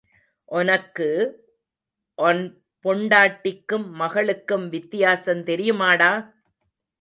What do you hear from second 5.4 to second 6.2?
தெரியுமாடா?